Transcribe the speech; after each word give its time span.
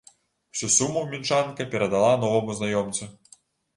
Усю 0.55 0.69
суму 0.75 1.03
мінчанка 1.11 1.67
перадала 1.75 2.11
новаму 2.25 2.59
знаёмцу. 2.61 3.03